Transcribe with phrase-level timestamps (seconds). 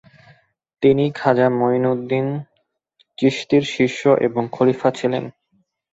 [0.83, 2.27] তিনি খাজা মঈনুদ্দীন
[3.17, 5.23] চিশতীর শিষ্য এবং খলিফা ছিলেন।